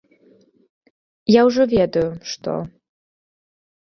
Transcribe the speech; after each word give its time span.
Я 1.33 1.41
ўжо 1.49 1.63
ведаю, 1.75 2.07
што. 2.31 2.51